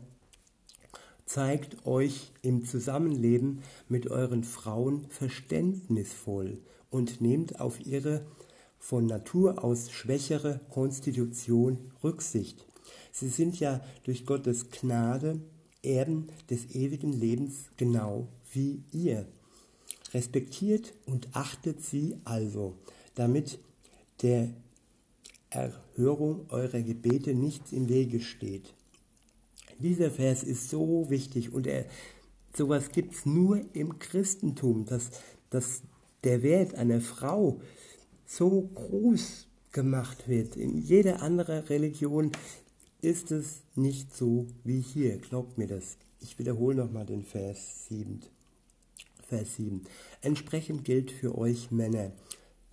zeigt 1.26 1.84
euch 1.84 2.30
im 2.40 2.64
Zusammenleben 2.64 3.62
mit 3.88 4.08
euren 4.08 4.44
Frauen 4.44 5.08
verständnisvoll 5.08 6.60
und 6.88 7.20
nehmt 7.20 7.58
auf 7.58 7.84
ihre 7.84 8.24
von 8.78 9.06
Natur 9.06 9.64
aus 9.64 9.90
schwächere 9.90 10.60
Konstitution 10.70 11.90
Rücksicht. 12.04 12.64
Sie 13.10 13.28
sind 13.28 13.58
ja 13.58 13.80
durch 14.04 14.24
Gottes 14.24 14.70
Gnade 14.70 15.40
Erben 15.82 16.28
des 16.48 16.76
ewigen 16.76 17.12
Lebens 17.12 17.64
genau 17.76 18.28
wie 18.52 18.84
ihr. 18.92 19.26
Respektiert 20.14 20.94
und 21.06 21.30
achtet 21.32 21.82
sie 21.82 22.18
also, 22.22 22.76
damit 23.16 23.58
der 24.22 24.50
Erhörung 25.50 26.46
eurer 26.50 26.80
Gebete 26.80 27.34
nichts 27.34 27.72
im 27.72 27.88
Wege 27.88 28.20
steht. 28.20 28.74
Dieser 29.78 30.10
Vers 30.10 30.42
ist 30.42 30.68
so 30.68 31.08
wichtig 31.08 31.52
und 31.52 31.66
er, 31.66 31.86
sowas 32.54 32.90
gibt 32.92 33.14
es 33.14 33.26
nur 33.26 33.62
im 33.74 33.98
Christentum, 33.98 34.84
dass, 34.84 35.10
dass 35.48 35.82
der 36.22 36.42
Wert 36.42 36.74
einer 36.74 37.00
Frau 37.00 37.60
so 38.26 38.70
groß 38.74 39.46
gemacht 39.72 40.28
wird. 40.28 40.56
In 40.56 40.78
jeder 40.78 41.22
anderen 41.22 41.64
Religion 41.64 42.32
ist 43.00 43.30
es 43.30 43.62
nicht 43.74 44.14
so 44.14 44.46
wie 44.64 44.80
hier. 44.80 45.18
Glaubt 45.18 45.56
mir 45.58 45.66
das. 45.66 45.96
Ich 46.20 46.38
wiederhole 46.38 46.76
nochmal 46.76 47.06
den 47.06 47.24
Vers 47.24 47.86
7. 47.88 48.20
Vers 49.26 49.56
7. 49.56 49.84
Entsprechend 50.20 50.84
gilt 50.84 51.10
für 51.10 51.38
euch 51.38 51.70
Männer. 51.70 52.12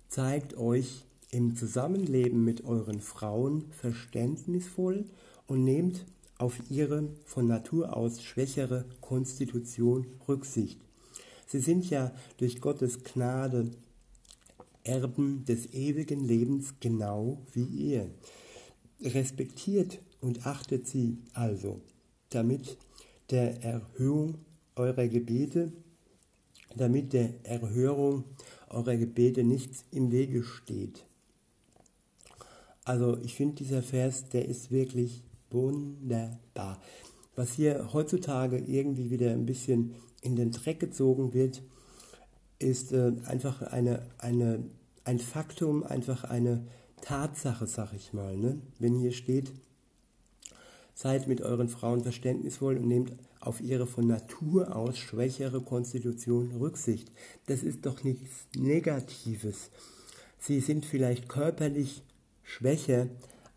Zeigt 0.08 0.56
euch 0.56 1.04
im 1.30 1.56
Zusammenleben 1.56 2.44
mit 2.44 2.64
euren 2.64 3.00
Frauen 3.00 3.70
verständnisvoll 3.70 5.04
und 5.46 5.64
nehmt 5.64 6.06
auf 6.38 6.58
ihre 6.70 7.08
von 7.24 7.46
Natur 7.46 7.96
aus 7.96 8.22
schwächere 8.22 8.86
Konstitution 9.00 10.06
Rücksicht. 10.28 10.80
Sie 11.46 11.60
sind 11.60 11.88
ja 11.90 12.12
durch 12.36 12.60
Gottes 12.60 13.02
Gnade 13.02 13.70
Erben 14.84 15.44
des 15.44 15.72
ewigen 15.72 16.24
Lebens 16.24 16.74
genau 16.80 17.42
wie 17.52 17.64
ihr. 17.64 18.10
Respektiert 19.02 20.00
und 20.20 20.46
achtet 20.46 20.86
sie 20.86 21.18
also, 21.32 21.80
damit 22.30 22.78
der 23.30 23.62
Erhöhung 23.62 24.36
eurer 24.76 25.08
Gebete, 25.08 25.72
damit 26.76 27.12
der 27.12 27.34
Erhörung 27.44 28.24
eurer 28.68 28.96
Gebete 28.96 29.44
nichts 29.44 29.84
im 29.90 30.10
Wege 30.10 30.42
steht. 30.42 31.07
Also 32.88 33.18
ich 33.22 33.34
finde 33.34 33.56
dieser 33.56 33.82
Vers, 33.82 34.30
der 34.30 34.48
ist 34.48 34.70
wirklich 34.70 35.22
wunderbar. 35.50 36.80
Was 37.36 37.52
hier 37.52 37.92
heutzutage 37.92 38.56
irgendwie 38.56 39.10
wieder 39.10 39.30
ein 39.30 39.44
bisschen 39.44 39.94
in 40.22 40.36
den 40.36 40.52
Dreck 40.52 40.80
gezogen 40.80 41.34
wird, 41.34 41.60
ist 42.58 42.92
äh, 42.92 43.12
einfach 43.26 43.60
eine, 43.60 44.06
eine, 44.16 44.64
ein 45.04 45.18
Faktum, 45.18 45.84
einfach 45.84 46.24
eine 46.24 46.64
Tatsache, 47.02 47.66
sag 47.66 47.92
ich 47.92 48.14
mal. 48.14 48.38
Ne? 48.38 48.58
Wenn 48.78 48.94
hier 48.94 49.12
steht, 49.12 49.52
seid 50.94 51.28
mit 51.28 51.42
euren 51.42 51.68
Frauen 51.68 52.02
verständnisvoll 52.02 52.78
und 52.78 52.88
nehmt 52.88 53.12
auf 53.38 53.60
ihre 53.60 53.86
von 53.86 54.06
Natur 54.06 54.74
aus 54.74 54.96
schwächere 54.96 55.60
Konstitution 55.60 56.52
Rücksicht. 56.56 57.12
Das 57.48 57.62
ist 57.62 57.84
doch 57.84 58.02
nichts 58.02 58.46
Negatives. 58.56 59.68
Sie 60.38 60.60
sind 60.60 60.86
vielleicht 60.86 61.28
körperlich 61.28 62.02
Schwäche, 62.48 63.10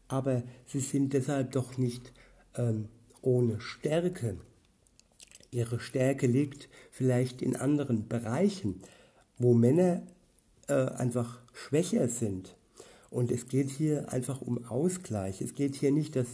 aber 0.09 0.43
sie 0.65 0.81
sind 0.81 1.13
deshalb 1.13 1.53
doch 1.53 1.77
nicht 1.77 2.11
ähm, 2.55 2.89
ohne 3.21 3.61
Stärke. 3.61 4.35
Ihre 5.49 5.79
Stärke 5.79 6.27
liegt 6.27 6.67
vielleicht 6.91 7.41
in 7.41 7.55
anderen 7.55 8.09
Bereichen, 8.09 8.81
wo 9.37 9.53
Männer 9.53 10.03
äh, 10.67 10.73
einfach 10.73 11.39
schwächer 11.53 12.09
sind. 12.09 12.55
Und 13.09 13.31
es 13.31 13.47
geht 13.47 13.69
hier 13.69 14.11
einfach 14.11 14.41
um 14.41 14.65
Ausgleich. 14.65 15.41
Es 15.41 15.55
geht 15.55 15.75
hier 15.75 15.91
nicht, 15.91 16.15
dass 16.15 16.27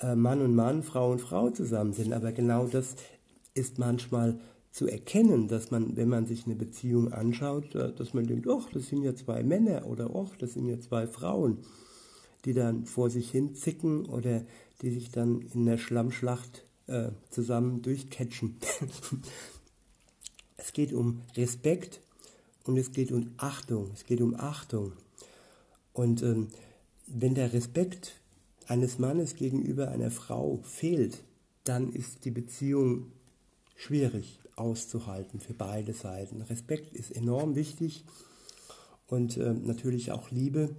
äh, 0.00 0.14
Mann 0.14 0.42
und 0.42 0.54
Mann, 0.54 0.82
Frau 0.82 1.10
und 1.10 1.20
Frau 1.20 1.50
zusammen 1.50 1.94
sind, 1.94 2.12
aber 2.12 2.32
genau 2.32 2.66
das 2.66 2.96
ist 3.54 3.78
manchmal 3.78 4.38
zu 4.72 4.88
erkennen, 4.88 5.48
dass 5.48 5.70
man, 5.70 5.96
wenn 5.96 6.08
man 6.08 6.26
sich 6.26 6.44
eine 6.44 6.56
Beziehung 6.56 7.12
anschaut, 7.12 7.74
äh, 7.74 7.92
dass 7.94 8.12
man 8.12 8.26
denkt, 8.26 8.46
ach, 8.48 8.68
das 8.72 8.88
sind 8.88 9.02
ja 9.02 9.14
zwei 9.14 9.42
Männer 9.42 9.86
oder 9.86 10.10
ach, 10.14 10.36
das 10.36 10.52
sind 10.52 10.66
ja 10.66 10.78
zwei 10.80 11.06
Frauen 11.06 11.58
die 12.44 12.52
dann 12.52 12.86
vor 12.86 13.10
sich 13.10 13.30
hin 13.30 13.54
zicken 13.54 14.06
oder 14.06 14.42
die 14.82 14.90
sich 14.90 15.10
dann 15.10 15.42
in 15.54 15.66
der 15.66 15.78
Schlammschlacht 15.78 16.64
äh, 16.86 17.10
zusammen 17.30 17.82
durchcatchen. 17.82 18.56
es 20.56 20.72
geht 20.72 20.92
um 20.92 21.22
Respekt 21.36 22.00
und 22.64 22.76
es 22.76 22.92
geht 22.92 23.12
um 23.12 23.32
Achtung. 23.36 23.90
Es 23.94 24.04
geht 24.04 24.20
um 24.20 24.34
Achtung. 24.34 24.92
Und 25.92 26.22
ähm, 26.22 26.48
wenn 27.06 27.34
der 27.34 27.52
Respekt 27.52 28.20
eines 28.66 28.98
Mannes 28.98 29.36
gegenüber 29.36 29.90
einer 29.90 30.10
Frau 30.10 30.60
fehlt, 30.62 31.22
dann 31.64 31.92
ist 31.92 32.24
die 32.24 32.30
Beziehung 32.30 33.12
schwierig 33.76 34.38
auszuhalten 34.56 35.40
für 35.40 35.54
beide 35.54 35.92
Seiten. 35.92 36.42
Respekt 36.42 36.94
ist 36.94 37.10
enorm 37.10 37.54
wichtig 37.54 38.04
und 39.06 39.36
äh, 39.36 39.52
natürlich 39.52 40.12
auch 40.12 40.30
Liebe. 40.30 40.74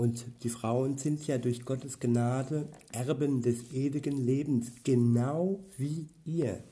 Und 0.00 0.24
die 0.44 0.48
Frauen 0.48 0.96
sind 0.96 1.26
ja 1.26 1.36
durch 1.36 1.66
Gottes 1.66 2.00
Gnade 2.00 2.70
Erben 2.90 3.42
des 3.42 3.70
ewigen 3.70 4.16
Lebens, 4.16 4.72
genau 4.82 5.62
wie 5.76 6.08
ihr. 6.24 6.64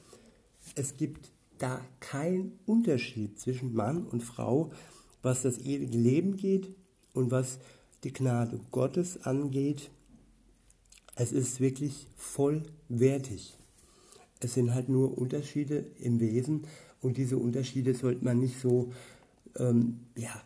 Es 0.74 0.96
gibt 0.96 1.28
da 1.58 1.82
keinen 2.00 2.58
Unterschied 2.64 3.38
zwischen 3.38 3.74
Mann 3.74 4.06
und 4.06 4.22
Frau, 4.22 4.70
was 5.20 5.42
das 5.42 5.58
ewige 5.58 5.98
Leben 5.98 6.38
geht 6.38 6.70
und 7.12 7.30
was 7.30 7.58
die 8.02 8.14
Gnade 8.14 8.60
Gottes 8.70 9.26
angeht. 9.26 9.90
Es 11.14 11.30
ist 11.30 11.60
wirklich 11.60 12.06
vollwertig. 12.16 13.58
Es 14.40 14.54
sind 14.54 14.72
halt 14.72 14.88
nur 14.88 15.18
Unterschiede 15.18 15.84
im 16.00 16.18
Wesen 16.18 16.62
und 17.02 17.18
diese 17.18 17.36
Unterschiede 17.36 17.92
sollte 17.92 18.24
man 18.24 18.38
nicht 18.38 18.58
so 18.58 18.90
ähm, 19.58 20.00
ja, 20.16 20.42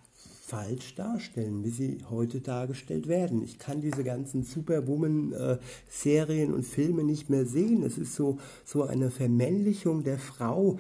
falsch 0.53 0.95
darstellen, 0.97 1.65
wie 1.65 1.71
sie 1.71 1.99
heute 2.11 2.43
dargestellt 2.43 3.09
werden. 3.09 3.43
Ich 3.43 3.59
kann 3.59 3.81
diese 3.81 4.05
ganzen 4.05 4.43
Superwoman-Serien 4.43 6.51
äh, 6.51 6.53
und 6.53 6.67
Filme 6.67 7.05
nicht 7.05 7.31
mehr 7.31 7.47
sehen. 7.47 7.83
Es 7.83 7.97
ist 7.97 8.15
so, 8.15 8.39
so 8.63 8.83
eine 8.83 9.11
Vermännlichung 9.11 10.05
der 10.05 10.19
Frau. 10.19 10.79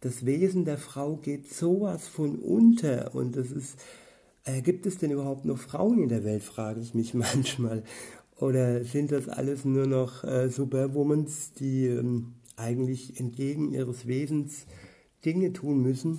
Das 0.00 0.26
Wesen 0.26 0.64
der 0.64 0.76
Frau 0.76 1.14
geht 1.14 1.48
sowas 1.48 2.08
von 2.08 2.40
unter 2.40 3.14
und 3.14 3.36
es 3.36 3.52
ist, 3.52 3.78
äh, 4.44 4.60
gibt 4.60 4.86
es 4.86 4.98
denn 4.98 5.12
überhaupt 5.12 5.44
noch 5.44 5.58
Frauen 5.58 6.02
in 6.02 6.08
der 6.08 6.24
Welt, 6.24 6.42
frage 6.42 6.80
ich 6.80 6.92
mich 6.92 7.14
manchmal. 7.34 7.84
Oder 8.40 8.82
sind 8.82 9.12
das 9.12 9.28
alles 9.28 9.64
nur 9.64 9.86
noch 9.86 10.24
äh, 10.24 10.48
Superwomans, 10.48 11.52
die 11.52 11.86
ähm, 11.86 12.32
eigentlich 12.56 13.20
entgegen 13.20 13.72
ihres 13.72 14.08
Wesens 14.08 14.66
Dinge 15.24 15.52
tun 15.52 15.80
müssen, 15.80 16.18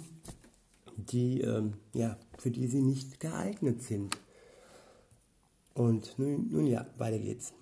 die, 0.96 1.42
ähm, 1.42 1.74
ja, 1.94 2.16
für 2.38 2.52
die 2.52 2.68
sie 2.68 2.82
nicht 2.82 3.20
geeignet 3.20 3.82
sind. 3.82 4.18
Und 5.74 6.18
nun, 6.18 6.50
nun 6.52 6.68
ja, 6.68 6.86
weiter 6.98 7.20
geht's. 7.20 7.54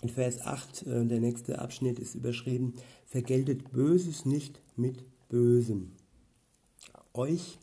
In 0.00 0.08
Vers 0.08 0.40
8, 0.40 0.86
äh, 0.86 1.06
der 1.06 1.20
nächste 1.20 1.58
Abschnitt 1.58 1.98
ist 1.98 2.14
überschrieben, 2.14 2.74
vergeltet 3.06 3.72
Böses 3.72 4.24
nicht 4.24 4.60
mit 4.76 5.04
Bösem. 5.28 5.92
Euch, 7.14 7.58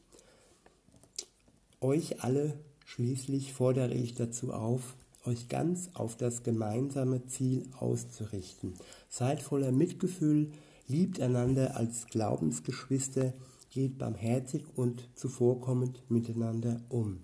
euch 1.80 2.24
alle 2.24 2.60
schließlich 2.86 3.54
fordere 3.54 3.94
ich 3.94 4.16
dazu 4.16 4.54
auf, 4.54 4.96
euch 5.26 5.48
ganz 5.48 5.90
auf 5.94 6.16
das 6.18 6.44
gemeinsame 6.44 7.26
Ziel 7.26 7.68
auszurichten. 7.78 8.74
Seid 9.10 9.42
voller 9.42 9.72
Mitgefühl, 9.72 10.52
liebt 10.88 11.20
einander 11.20 11.78
als 11.78 12.06
Glaubensgeschwister, 12.08 13.34
geht 13.76 13.98
barmherzig 13.98 14.64
und 14.78 15.10
zuvorkommend 15.16 16.10
miteinander 16.10 16.80
um. 16.88 17.20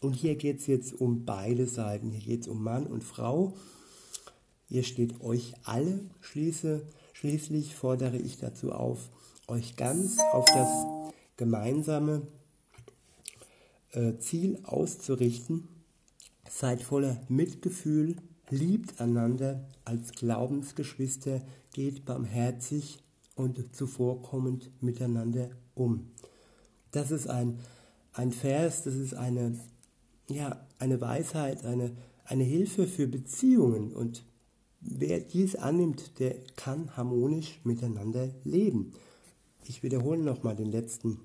Und 0.00 0.12
hier 0.12 0.36
geht 0.36 0.60
es 0.60 0.68
jetzt 0.68 0.92
um 1.00 1.24
beide 1.24 1.66
Seiten. 1.66 2.10
Hier 2.10 2.24
geht 2.24 2.42
es 2.42 2.48
um 2.48 2.62
Mann 2.62 2.86
und 2.86 3.02
Frau. 3.02 3.54
Hier 4.68 4.84
steht 4.84 5.20
euch 5.20 5.54
alle, 5.64 5.98
schließe, 6.20 6.86
schließlich 7.14 7.74
fordere 7.74 8.16
ich 8.16 8.38
dazu 8.38 8.70
auf, 8.70 9.10
euch 9.48 9.74
ganz 9.74 10.18
auf 10.32 10.44
das 10.44 10.70
gemeinsame 11.36 12.22
äh, 13.90 14.18
Ziel 14.18 14.60
auszurichten. 14.62 15.66
Seid 16.48 16.80
voller 16.80 17.20
Mitgefühl, 17.28 18.14
liebt 18.50 19.00
einander 19.00 19.66
als 19.84 20.12
Glaubensgeschwister, 20.12 21.42
geht 21.72 22.04
barmherzig 22.04 23.00
und 23.40 23.74
zuvorkommend 23.74 24.70
miteinander 24.82 25.50
um. 25.74 26.10
Das 26.92 27.10
ist 27.10 27.28
ein, 27.28 27.58
ein 28.12 28.32
Vers, 28.32 28.82
das 28.82 28.94
ist 28.94 29.14
eine, 29.14 29.58
ja, 30.28 30.66
eine 30.78 31.00
Weisheit, 31.00 31.64
eine, 31.64 31.96
eine 32.24 32.44
Hilfe 32.44 32.86
für 32.86 33.06
Beziehungen. 33.06 33.92
Und 33.92 34.24
wer 34.80 35.20
dies 35.20 35.56
annimmt, 35.56 36.18
der 36.18 36.36
kann 36.56 36.96
harmonisch 36.96 37.60
miteinander 37.64 38.30
leben. 38.44 38.92
Ich 39.64 39.82
wiederhole 39.82 40.22
nochmal 40.22 40.56
den 40.56 40.70
letzten 40.70 41.20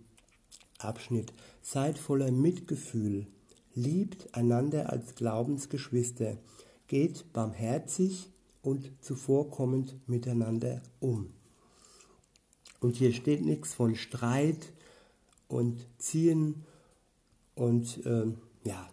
Abschnitt. 0.78 1.34
Seid 1.62 1.98
voller 1.98 2.32
Mitgefühl, 2.32 3.28
liebt 3.74 4.34
einander 4.36 4.90
als 4.92 5.16
Glaubensgeschwister, 5.16 6.38
geht 6.88 7.34
barmherzig 7.34 8.30
und 8.62 8.92
zuvorkommend 9.02 9.96
miteinander 10.08 10.82
um. 11.00 11.34
Und 12.80 12.96
hier 12.96 13.14
steht 13.14 13.44
nichts 13.44 13.74
von 13.74 13.96
Streit 13.96 14.72
und 15.48 15.86
Ziehen 15.98 16.66
und 17.56 18.06
äh, 18.06 18.26
ja, 18.64 18.90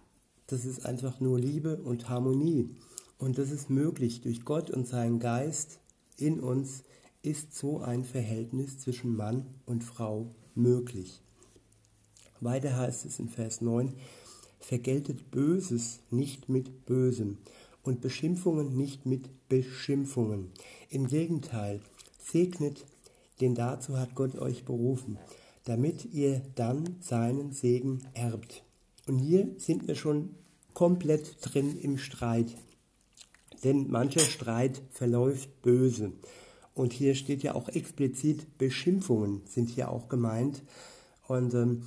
das 0.47 0.65
ist 0.65 0.87
einfach 0.87 1.21
nur 1.21 1.39
Liebe 1.39 1.77
und 1.79 2.09
Harmonie. 2.09 2.71
Und 3.19 3.39
das 3.39 3.51
ist 3.51 3.71
möglich 3.71 4.21
durch 4.21 4.45
Gott 4.45 4.71
und 4.71 4.87
seinen 4.87 5.19
Geist 5.19 5.79
in 6.17 6.41
uns 6.41 6.85
ist 7.23 7.55
so 7.55 7.81
ein 7.81 8.05
Verhältnis 8.05 8.79
zwischen 8.79 9.17
Mann 9.17 9.47
und 9.65 9.85
Frau 9.85 10.35
möglich. 10.55 11.21
Weiter 12.41 12.77
heißt 12.77 13.07
es 13.07 13.19
in 13.19 13.29
Vers 13.29 13.61
9, 13.61 13.95
vergeltet 14.59 15.31
Böses 15.31 16.01
nicht 16.11 16.49
mit 16.49 16.85
Bösem 16.87 17.39
und 17.83 18.01
Beschimpfungen 18.01 18.77
nicht 18.77 19.07
mit 19.07 19.49
Beschimpfungen. 19.49 20.51
Im 20.91 21.07
Gegenteil, 21.07 21.81
segnet 22.21 22.85
denn 23.41 23.55
dazu 23.55 23.99
hat 23.99 24.15
Gott 24.15 24.37
euch 24.37 24.65
berufen, 24.65 25.19
damit 25.65 26.13
ihr 26.13 26.43
dann 26.55 26.97
seinen 27.01 27.53
Segen 27.53 28.03
erbt. 28.15 28.65
Und 29.07 29.19
hier 29.19 29.49
sind 29.59 29.89
wir 29.89 29.95
schon 29.95 30.35
komplett 30.75 31.37
drin 31.41 31.79
im 31.79 31.99
Streit. 31.99 32.57
Denn 33.65 33.91
mancher 33.91 34.21
Streit 34.21 34.83
verläuft 34.91 35.63
böse. 35.63 36.13
Und 36.75 36.93
hier 36.93 37.15
steht 37.15 37.43
ja 37.43 37.55
auch 37.55 37.69
explizit, 37.69 38.59
Beschimpfungen 38.59 39.43
sind 39.47 39.69
hier 39.69 39.91
auch 39.91 40.09
gemeint. 40.09 40.63
Und 41.29 41.55
ähm, 41.55 41.83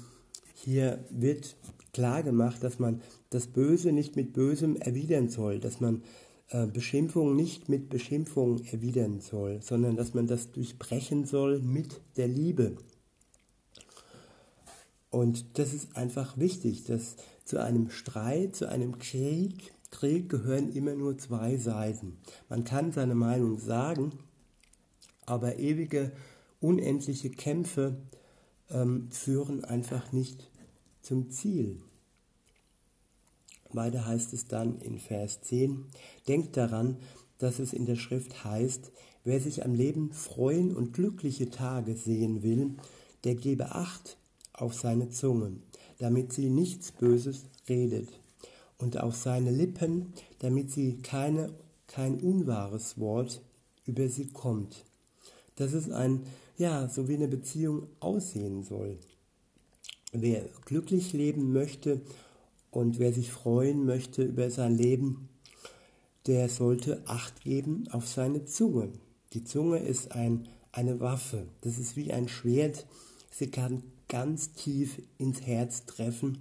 hier 0.53 1.03
wird 1.09 1.55
klar 1.93 2.23
gemacht, 2.23 2.63
dass 2.63 2.79
man 2.79 3.01
das 3.29 3.47
Böse 3.47 3.91
nicht 3.91 4.15
mit 4.15 4.33
Bösem 4.33 4.75
erwidern 4.75 5.29
soll, 5.29 5.59
dass 5.59 5.79
man 5.79 6.03
Beschimpfung 6.47 7.35
nicht 7.35 7.69
mit 7.69 7.89
Beschimpfung 7.89 8.63
erwidern 8.65 9.19
soll, 9.19 9.61
sondern 9.61 9.95
dass 9.95 10.13
man 10.13 10.27
das 10.27 10.51
durchbrechen 10.51 11.25
soll 11.25 11.59
mit 11.59 12.01
der 12.17 12.27
Liebe. 12.27 12.77
Und 15.09 15.57
das 15.57 15.73
ist 15.73 15.95
einfach 15.95 16.37
wichtig, 16.37 16.83
dass 16.83 17.15
zu 17.45 17.61
einem 17.61 17.89
Streit, 17.89 18.55
zu 18.55 18.69
einem 18.69 18.99
Krieg, 18.99 19.73
Krieg 19.89 20.29
gehören 20.29 20.71
immer 20.73 20.93
nur 20.93 21.17
zwei 21.17 21.57
Seiten. 21.57 22.17
Man 22.49 22.63
kann 22.63 22.91
seine 22.91 23.15
Meinung 23.15 23.57
sagen, 23.57 24.11
aber 25.25 25.57
ewige, 25.57 26.11
unendliche 26.59 27.29
Kämpfe 27.29 27.97
ähm, 28.69 29.09
führen 29.09 29.63
einfach 29.63 30.11
nicht 30.11 30.51
zum 31.01 31.29
Ziel. 31.29 31.81
Weiter 33.75 34.05
heißt 34.05 34.33
es 34.33 34.47
dann 34.47 34.79
in 34.81 34.99
Vers 34.99 35.41
10, 35.41 35.85
denkt 36.27 36.57
daran, 36.57 36.97
dass 37.37 37.59
es 37.59 37.73
in 37.73 37.85
der 37.85 37.95
Schrift 37.95 38.43
heißt, 38.43 38.91
wer 39.23 39.39
sich 39.39 39.65
am 39.65 39.73
Leben 39.73 40.11
freuen 40.13 40.75
und 40.75 40.93
glückliche 40.93 41.49
Tage 41.49 41.95
sehen 41.95 42.43
will, 42.43 42.75
der 43.23 43.35
gebe 43.35 43.73
Acht 43.73 44.17
auf 44.53 44.73
seine 44.73 45.09
Zunge, 45.09 45.57
damit 45.99 46.31
sie 46.31 46.49
nichts 46.49 46.91
Böses 46.91 47.45
redet, 47.67 48.09
und 48.77 48.99
auf 48.99 49.15
seine 49.15 49.51
Lippen, 49.51 50.13
damit 50.39 50.71
sie 50.71 50.97
keine, 50.97 51.49
kein 51.87 52.19
unwahres 52.19 52.99
Wort 52.99 53.41
über 53.85 54.09
sie 54.09 54.27
kommt. 54.27 54.83
Das 55.55 55.73
ist 55.73 55.91
ein, 55.91 56.23
ja, 56.57 56.89
so 56.89 57.07
wie 57.07 57.15
eine 57.15 57.27
Beziehung 57.27 57.87
aussehen 57.99 58.63
soll. 58.63 58.97
Wer 60.11 60.45
glücklich 60.65 61.13
leben 61.13 61.53
möchte 61.53 62.01
und 62.75 62.99
wer 62.99 63.13
sich 63.13 63.31
freuen 63.31 63.85
möchte 63.85 64.21
über 64.21 64.49
sein 64.49 64.75
Leben, 64.75 65.29
der 66.27 66.49
sollte 66.49 67.01
Acht 67.07 67.41
geben 67.41 67.87
auf 67.89 68.05
seine 68.05 68.43
Zunge. 68.43 68.91
Die 69.31 69.45
Zunge 69.45 69.79
ist 69.79 70.11
ein, 70.11 70.49
eine 70.73 70.99
Waffe. 70.99 71.47
Das 71.61 71.77
ist 71.77 71.95
wie 71.95 72.11
ein 72.11 72.27
Schwert. 72.27 72.85
Sie 73.31 73.49
kann 73.49 73.81
ganz 74.09 74.51
tief 74.55 75.01
ins 75.17 75.41
Herz 75.41 75.85
treffen. 75.85 76.39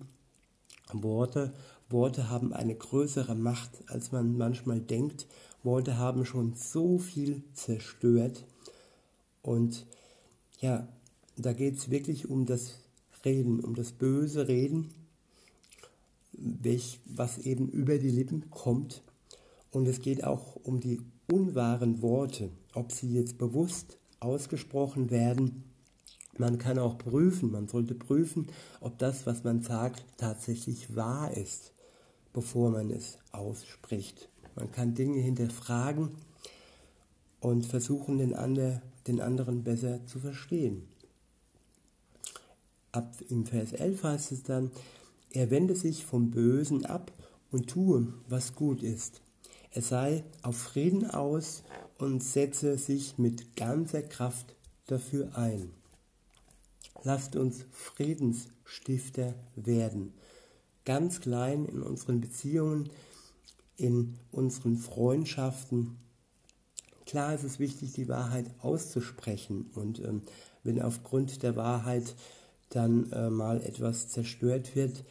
Worte, 0.93 1.55
Worte 1.89 2.29
haben 2.31 2.53
eine 2.53 2.75
größere 2.75 3.37
Macht, 3.37 3.71
als 3.87 4.11
man 4.11 4.37
manchmal 4.37 4.81
denkt. 4.81 5.29
Worte 5.63 5.99
haben 5.99 6.25
schon 6.25 6.55
so 6.55 6.99
viel 6.99 7.45
zerstört. 7.53 8.45
Und 9.41 9.87
ja, 10.59 10.89
da 11.37 11.53
geht 11.53 11.77
es 11.77 11.91
wirklich 11.91 12.29
um 12.29 12.45
das 12.45 12.81
Reden, 13.25 13.61
um 13.61 13.77
das 13.77 13.93
böse 13.93 14.49
Reden 14.49 14.91
welch, 16.39 17.01
was 17.07 17.39
eben 17.39 17.69
über 17.69 17.99
die 17.99 18.11
Lippen 18.11 18.51
kommt. 18.51 19.03
Und 19.71 19.87
es 19.89 20.01
geht 20.01 20.25
auch 20.25 20.57
um 20.63 20.81
die 20.81 21.01
unwahren 21.31 22.03
Worte, 22.03 22.51
ob 22.75 22.93
sie 22.93 23.13
jetzt 23.13 23.39
bewusst 23.39 23.99
ausgesprochen 24.21 25.11
werden. 25.11 25.65
Man 26.37 26.59
kann 26.59 26.79
auch 26.79 26.99
prüfen, 26.99 27.53
man 27.53 27.69
sollte 27.69 27.95
prüfen, 27.95 28.49
ob 28.81 28.99
das, 28.99 29.27
was 29.27 29.45
man 29.45 29.63
sagt, 29.63 30.05
tatsächlich 30.17 30.97
wahr 30.97 31.37
ist, 31.37 31.73
bevor 32.33 32.71
man 32.71 32.91
es 32.91 33.19
ausspricht. 33.31 34.29
Man 34.57 34.71
kann 34.71 34.95
Dinge 34.95 35.21
hinterfragen 35.21 36.11
und 37.41 37.67
versuchen, 37.67 38.19
den, 38.19 38.35
ander, 38.35 38.83
den 39.07 39.21
anderen 39.21 39.63
besser 39.63 40.05
zu 40.07 40.19
verstehen. 40.19 40.89
Ab 42.91 43.15
im 43.29 43.45
Vers 43.45 43.73
11 43.73 44.03
heißt 44.03 44.33
es 44.33 44.43
dann, 44.45 44.71
er 45.35 45.51
wende 45.51 45.75
sich 45.75 46.05
vom 46.05 46.31
Bösen 46.31 46.87
ab 46.87 47.13
und 47.51 47.69
tue, 47.69 48.15
was 48.29 48.55
gut 48.55 48.83
ist. 48.83 49.21
Er 49.73 49.83
sei 49.83 50.23
auf 50.43 50.57
Frieden 50.57 51.11
aus 51.11 51.65
und 51.99 52.23
setze 52.23 52.79
sich 52.79 53.19
mit 53.19 53.57
ganzer 53.57 54.03
Kraft 54.03 54.55
dafür 54.87 55.37
ein. 55.37 55.71
lasst 57.03 57.35
uns 57.37 57.67
Friedensstifter 57.73 59.35
werden. 59.57 60.15
Ganz 60.85 61.21
klein 61.21 61.65
in 61.67 61.83
unseren 61.83 62.21
Beziehungen, 62.21 62.89
in 63.77 64.17
unseren 64.31 64.77
Freundschaften. 64.77 65.97
Klar 67.07 67.35
ist 67.35 67.43
es 67.43 67.59
wichtig, 67.59 67.93
die 67.93 68.09
Wahrheit 68.09 68.47
auszusprechen. 68.61 69.71
Und 69.75 69.99
ähm, 69.99 70.23
wenn 70.63 70.81
aufgrund 70.81 71.43
der 71.43 71.57
Wahrheit 71.57 72.15
dann 72.71 73.11
äh, 73.13 73.31
mal 73.31 73.61
etwas 73.63 74.09
zerstört 74.09 74.75
wird, 74.77 75.05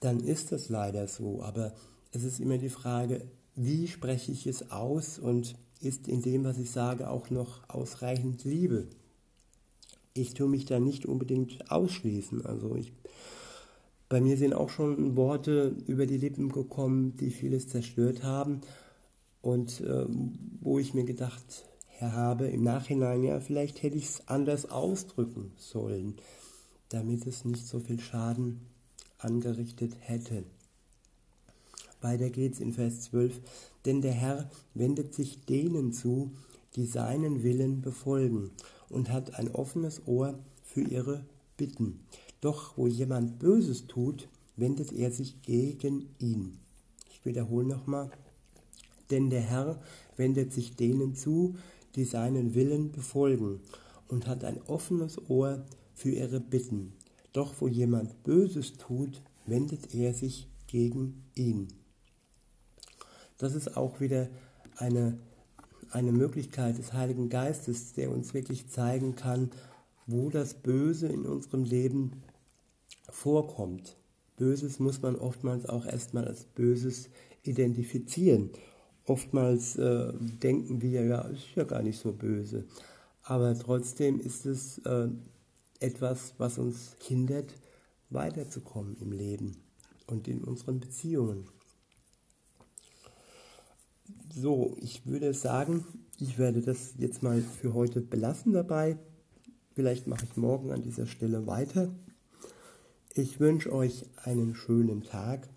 dann 0.00 0.20
ist 0.20 0.52
das 0.52 0.68
leider 0.68 1.06
so. 1.08 1.42
Aber 1.42 1.72
es 2.12 2.24
ist 2.24 2.40
immer 2.40 2.58
die 2.58 2.68
Frage, 2.68 3.22
wie 3.54 3.88
spreche 3.88 4.32
ich 4.32 4.46
es 4.46 4.70
aus 4.70 5.18
und 5.18 5.56
ist 5.80 6.08
in 6.08 6.22
dem, 6.22 6.44
was 6.44 6.58
ich 6.58 6.70
sage, 6.70 7.10
auch 7.10 7.30
noch 7.30 7.68
ausreichend 7.68 8.44
Liebe. 8.44 8.86
Ich 10.14 10.34
tue 10.34 10.48
mich 10.48 10.64
da 10.64 10.80
nicht 10.80 11.06
unbedingt 11.06 11.70
ausschließen. 11.70 12.44
Also 12.46 12.74
ich, 12.76 12.92
bei 14.08 14.20
mir 14.20 14.36
sind 14.36 14.54
auch 14.54 14.70
schon 14.70 15.16
Worte 15.16 15.76
über 15.86 16.06
die 16.06 16.16
Lippen 16.16 16.50
gekommen, 16.50 17.16
die 17.18 17.30
vieles 17.30 17.68
zerstört 17.68 18.22
haben 18.22 18.62
und 19.42 19.80
äh, 19.82 20.06
wo 20.60 20.78
ich 20.78 20.94
mir 20.94 21.04
gedacht 21.04 21.66
habe 22.00 22.46
im 22.46 22.62
Nachhinein, 22.62 23.22
ja, 23.22 23.40
vielleicht 23.40 23.82
hätte 23.82 23.96
ich 23.96 24.04
es 24.04 24.28
anders 24.28 24.70
ausdrücken 24.70 25.52
sollen, 25.56 26.16
damit 26.90 27.26
es 27.26 27.44
nicht 27.44 27.66
so 27.66 27.80
viel 27.80 28.00
Schaden 28.00 28.60
angerichtet 29.26 29.96
hätte. 30.00 30.44
Weiter 32.00 32.30
geht's 32.30 32.60
in 32.60 32.72
Vers 32.72 33.02
12. 33.02 33.40
Denn 33.84 34.00
der 34.00 34.12
Herr 34.12 34.50
wendet 34.74 35.14
sich 35.14 35.44
denen 35.44 35.92
zu, 35.92 36.30
die 36.76 36.86
seinen 36.86 37.42
Willen 37.42 37.82
befolgen 37.82 38.50
und 38.88 39.10
hat 39.10 39.34
ein 39.34 39.52
offenes 39.54 40.02
Ohr 40.06 40.38
für 40.62 40.82
ihre 40.82 41.24
Bitten. 41.56 42.00
Doch 42.40 42.76
wo 42.76 42.86
jemand 42.86 43.38
Böses 43.38 43.86
tut, 43.86 44.28
wendet 44.56 44.92
er 44.92 45.10
sich 45.10 45.42
gegen 45.42 46.08
ihn. 46.18 46.58
Ich 47.10 47.24
wiederhole 47.24 47.66
nochmal. 47.66 48.10
Denn 49.10 49.30
der 49.30 49.40
Herr 49.40 49.80
wendet 50.16 50.52
sich 50.52 50.76
denen 50.76 51.14
zu, 51.14 51.56
die 51.94 52.04
seinen 52.04 52.54
Willen 52.54 52.92
befolgen 52.92 53.60
und 54.08 54.26
hat 54.26 54.44
ein 54.44 54.60
offenes 54.62 55.18
Ohr 55.28 55.64
für 55.94 56.10
ihre 56.10 56.40
Bitten. 56.40 56.92
Doch 57.36 57.52
wo 57.60 57.68
jemand 57.68 58.22
Böses 58.24 58.78
tut, 58.78 59.20
wendet 59.44 59.94
er 59.94 60.14
sich 60.14 60.48
gegen 60.66 61.22
ihn. 61.34 61.68
Das 63.36 63.54
ist 63.54 63.76
auch 63.76 64.00
wieder 64.00 64.30
eine, 64.76 65.18
eine 65.90 66.12
Möglichkeit 66.12 66.78
des 66.78 66.94
Heiligen 66.94 67.28
Geistes, 67.28 67.92
der 67.92 68.10
uns 68.10 68.32
wirklich 68.32 68.70
zeigen 68.70 69.16
kann, 69.16 69.50
wo 70.06 70.30
das 70.30 70.54
Böse 70.54 71.08
in 71.08 71.26
unserem 71.26 71.64
Leben 71.64 72.22
vorkommt. 73.10 73.98
Böses 74.38 74.78
muss 74.78 75.02
man 75.02 75.14
oftmals 75.14 75.66
auch 75.66 75.84
erstmal 75.84 76.24
als 76.24 76.44
Böses 76.44 77.10
identifizieren. 77.42 78.48
Oftmals 79.04 79.76
äh, 79.76 80.10
denken 80.42 80.80
wir, 80.80 81.04
ja, 81.04 81.20
ist 81.20 81.54
ja 81.54 81.64
gar 81.64 81.82
nicht 81.82 81.98
so 82.00 82.12
böse. 82.12 82.64
Aber 83.24 83.54
trotzdem 83.58 84.20
ist 84.20 84.46
es 84.46 84.78
äh, 84.86 85.08
etwas, 85.80 86.34
was 86.38 86.58
uns 86.58 86.96
hindert, 87.02 87.54
weiterzukommen 88.10 88.96
im 89.00 89.12
Leben 89.12 89.56
und 90.06 90.28
in 90.28 90.44
unseren 90.44 90.80
Beziehungen. 90.80 91.48
So, 94.34 94.76
ich 94.80 95.06
würde 95.06 95.34
sagen, 95.34 95.84
ich 96.18 96.38
werde 96.38 96.60
das 96.60 96.94
jetzt 96.98 97.22
mal 97.22 97.40
für 97.42 97.74
heute 97.74 98.00
belassen 98.00 98.52
dabei. 98.52 98.98
Vielleicht 99.74 100.06
mache 100.06 100.24
ich 100.24 100.36
morgen 100.36 100.70
an 100.70 100.82
dieser 100.82 101.06
Stelle 101.06 101.46
weiter. 101.46 101.90
Ich 103.14 103.40
wünsche 103.40 103.72
euch 103.72 104.04
einen 104.24 104.54
schönen 104.54 105.02
Tag 105.02 105.48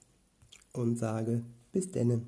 und 0.73 0.97
sage 0.97 1.43
bis 1.71 1.91
denne. 1.91 2.21